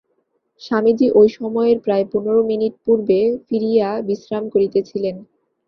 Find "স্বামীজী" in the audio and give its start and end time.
0.61-1.07